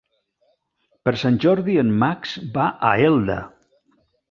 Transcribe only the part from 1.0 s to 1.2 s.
Per